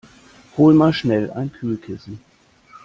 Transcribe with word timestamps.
Hol 0.57 0.73
mal 0.73 0.93
schnell 0.93 1.29
ein 1.29 1.51
Kühlkissen! 1.53 2.21